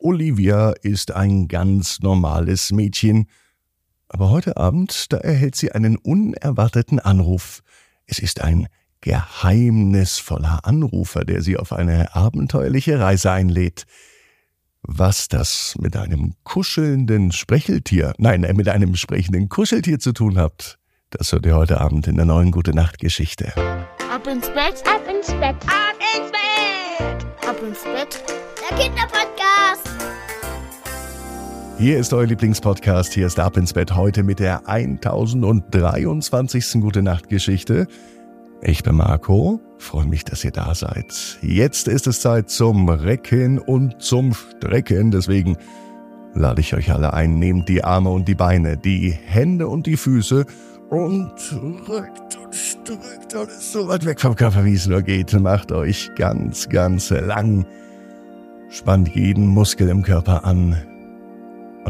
[0.00, 3.28] Olivia ist ein ganz normales Mädchen.
[4.08, 7.62] Aber heute Abend, da erhält sie einen unerwarteten Anruf.
[8.06, 8.66] Es ist ein
[9.02, 13.84] geheimnisvoller Anrufer, der sie auf eine abenteuerliche Reise einlädt.
[14.82, 20.78] Was das mit einem kuschelnden Sprecheltier, nein, äh, mit einem sprechenden Kuscheltier zu tun hat,
[21.10, 23.52] das hört ihr heute Abend in der neuen Gute Nacht Geschichte.
[24.10, 28.24] Ab ins Bett, ab ins Bett, ab ins Bett, ab ins Bett.
[28.70, 29.89] Der Kinderpodcast.
[31.80, 36.78] Hier ist euer Lieblingspodcast, hier ist Ab ins Bett heute mit der 1023.
[36.78, 37.86] Gute Nacht Geschichte.
[38.60, 41.38] Ich bin Marco, freue mich, dass ihr da seid.
[41.40, 45.56] Jetzt ist es Zeit zum Recken und zum Strecken, deswegen
[46.34, 49.96] lade ich euch alle ein, nehmt die Arme und die Beine, die Hände und die
[49.96, 50.44] Füße
[50.90, 51.32] und
[51.86, 52.54] drückt und
[53.34, 55.32] und ist so weit weg vom Körper, wie es nur geht.
[55.32, 57.64] Macht euch ganz, ganz lang.
[58.68, 60.76] Spannt jeden Muskel im Körper an.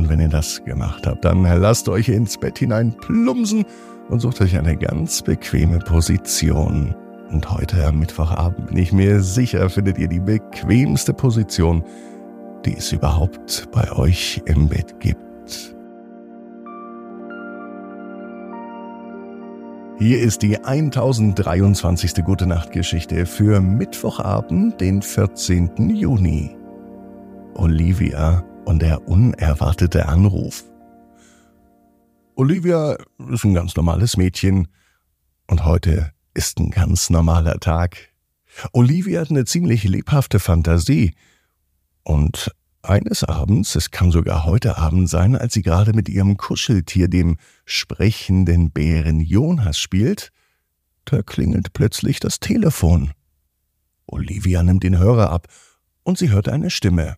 [0.00, 3.66] Und wenn ihr das gemacht habt, dann lasst euch ins Bett hinein plumsen
[4.08, 6.94] und sucht euch eine ganz bequeme Position.
[7.30, 11.84] Und heute am Mittwochabend bin ich mir sicher, findet ihr die bequemste Position,
[12.64, 15.76] die es überhaupt bei euch im Bett gibt.
[19.98, 22.24] Hier ist die 1023.
[22.24, 25.90] Gute Nacht Geschichte für Mittwochabend, den 14.
[25.90, 26.56] Juni.
[27.52, 30.62] Olivia und der unerwartete Anruf.
[32.36, 32.96] Olivia
[33.28, 34.68] ist ein ganz normales Mädchen
[35.48, 37.96] und heute ist ein ganz normaler Tag.
[38.72, 41.16] Olivia hat eine ziemlich lebhafte Fantasie
[42.04, 47.08] und eines Abends, es kann sogar heute Abend sein, als sie gerade mit ihrem Kuscheltier,
[47.08, 50.30] dem sprechenden Bären Jonas, spielt,
[51.06, 53.10] da klingelt plötzlich das Telefon.
[54.06, 55.48] Olivia nimmt den Hörer ab
[56.04, 57.16] und sie hört eine Stimme.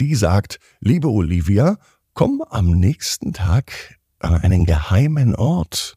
[0.00, 1.78] Die sagt, liebe Olivia,
[2.14, 5.96] komm am nächsten Tag an einen geheimen Ort.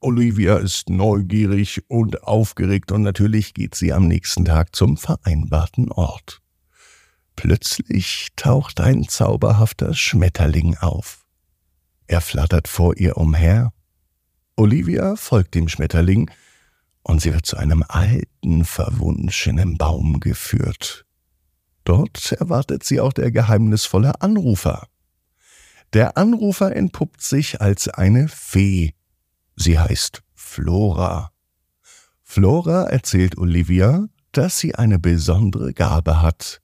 [0.00, 6.42] Olivia ist neugierig und aufgeregt und natürlich geht sie am nächsten Tag zum vereinbarten Ort.
[7.36, 11.24] Plötzlich taucht ein zauberhafter Schmetterling auf.
[12.06, 13.72] Er flattert vor ihr umher.
[14.56, 16.30] Olivia folgt dem Schmetterling
[17.02, 21.06] und sie wird zu einem alten, verwunschenen Baum geführt.
[21.84, 24.88] Dort erwartet sie auch der geheimnisvolle Anrufer.
[25.92, 28.94] Der Anrufer entpuppt sich als eine Fee.
[29.56, 31.30] Sie heißt Flora.
[32.22, 36.60] Flora erzählt Olivia, dass sie eine besondere Gabe hat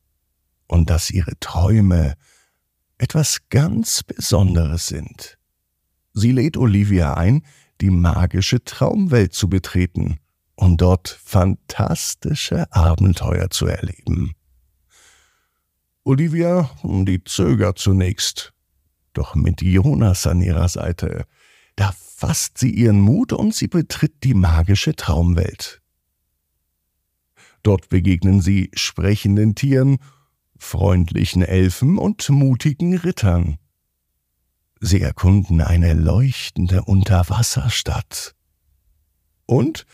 [0.67, 2.15] und dass ihre Träume
[2.99, 5.39] etwas ganz Besonderes sind.
[6.13, 7.43] Sie lädt Olivia ein,
[7.81, 10.19] die magische Traumwelt zu betreten
[10.55, 14.35] und dort fantastische Abenteuer zu erleben.
[16.05, 18.53] Olivia, die zögert zunächst,
[19.13, 21.27] doch mit Jonas an ihrer Seite,
[21.77, 25.81] da fasst sie ihren Mut und sie betritt die magische Traumwelt.
[27.63, 29.99] Dort begegnen sie sprechenden Tieren,
[30.59, 33.59] freundlichen Elfen und mutigen Rittern.
[34.81, 38.35] Sie erkunden eine leuchtende Unterwasserstadt.
[39.45, 39.85] Und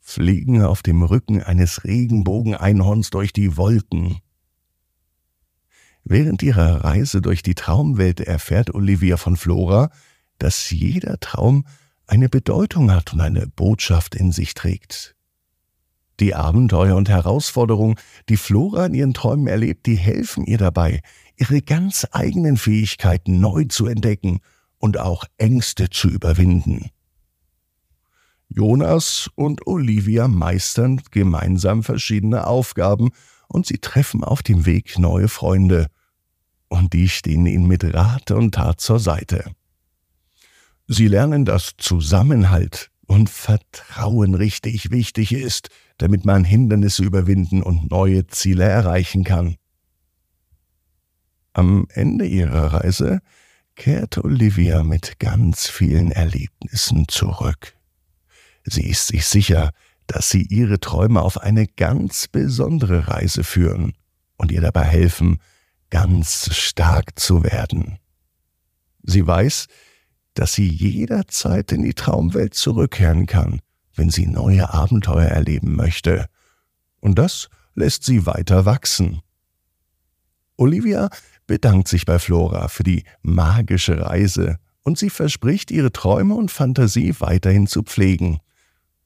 [0.00, 4.20] fliegen auf dem Rücken eines Regenbogeneinhorns durch die Wolken.
[6.10, 9.90] Während ihrer Reise durch die Traumwelt erfährt Olivia von Flora,
[10.38, 11.64] dass jeder Traum
[12.08, 15.14] eine Bedeutung hat und eine Botschaft in sich trägt.
[16.18, 17.94] Die Abenteuer und Herausforderungen,
[18.28, 21.00] die Flora in ihren Träumen erlebt, die helfen ihr dabei,
[21.36, 24.40] ihre ganz eigenen Fähigkeiten neu zu entdecken
[24.78, 26.90] und auch Ängste zu überwinden.
[28.48, 33.10] Jonas und Olivia meistern gemeinsam verschiedene Aufgaben
[33.46, 35.86] und sie treffen auf dem Weg neue Freunde.
[36.70, 39.44] Und die stehen ihnen mit Rat und Tat zur Seite.
[40.86, 48.28] Sie lernen, dass Zusammenhalt und Vertrauen richtig wichtig ist, damit man Hindernisse überwinden und neue
[48.28, 49.56] Ziele erreichen kann.
[51.52, 53.20] Am Ende ihrer Reise
[53.74, 57.74] kehrt Olivia mit ganz vielen Erlebnissen zurück.
[58.62, 59.72] Sie ist sich sicher,
[60.06, 63.92] dass sie ihre Träume auf eine ganz besondere Reise führen
[64.36, 65.40] und ihr dabei helfen,
[65.90, 67.98] ganz stark zu werden.
[69.02, 69.66] Sie weiß,
[70.34, 73.60] dass sie jederzeit in die Traumwelt zurückkehren kann,
[73.94, 76.26] wenn sie neue Abenteuer erleben möchte.
[77.00, 79.20] Und das lässt sie weiter wachsen.
[80.56, 81.08] Olivia
[81.46, 87.14] bedankt sich bei Flora für die magische Reise und sie verspricht, ihre Träume und Fantasie
[87.18, 88.38] weiterhin zu pflegen.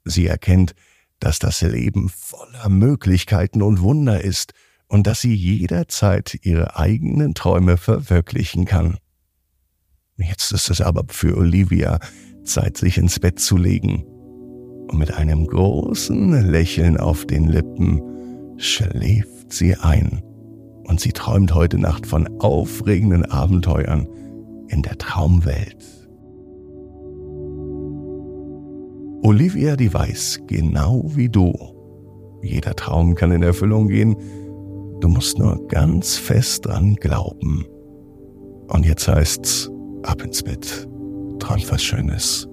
[0.05, 0.75] Sie erkennt,
[1.21, 4.53] dass das Leben voller Möglichkeiten und Wunder ist,
[4.89, 8.99] und dass sie jederzeit ihre eigenen Träume verwirklichen kann.
[10.17, 11.99] Jetzt ist es aber für Olivia
[12.45, 14.05] Zeit, sich ins Bett zu legen.
[14.89, 18.01] Und mit einem großen Lächeln auf den Lippen
[18.59, 20.23] schläft sie ein.
[20.85, 24.07] Und sie träumt heute Nacht von aufregenden Abenteuern
[24.69, 25.83] in der Traumwelt.
[29.23, 31.55] Olivia, die weiß, genau wie du.
[32.43, 34.17] Jeder Traum kann in Erfüllung gehen.
[35.01, 37.65] Du musst nur ganz fest dran glauben.
[38.69, 39.71] Und jetzt heißt's,
[40.03, 40.89] ab ins Bett.
[41.39, 42.49] Träumt was Schönes.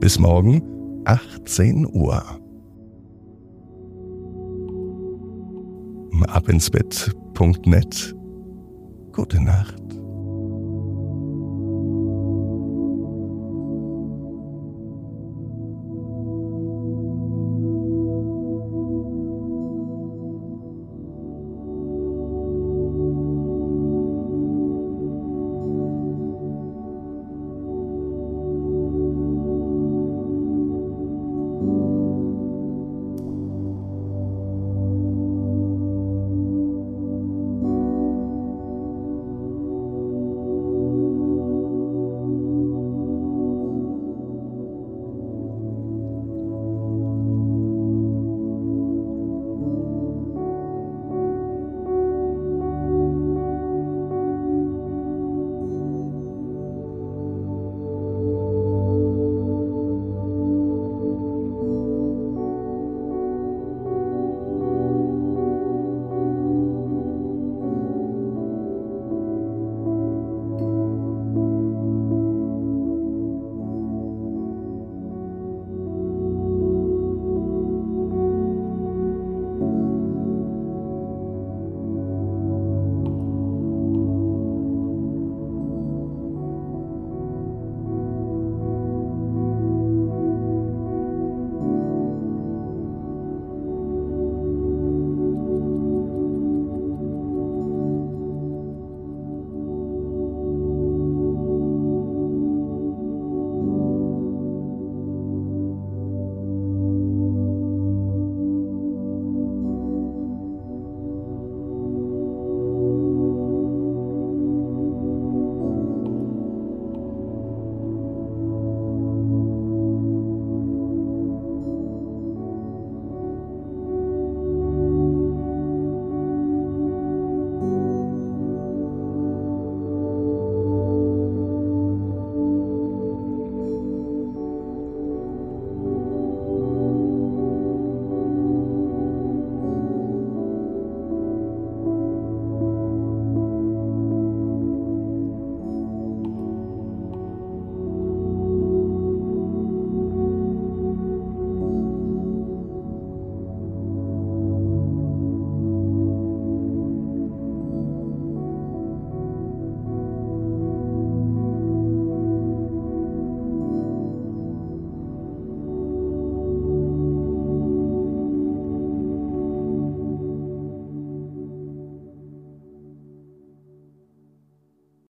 [0.00, 0.62] Bis morgen,
[1.04, 2.22] 18 Uhr.
[6.28, 8.14] abinsbett.net.
[9.12, 9.85] Gute Nacht.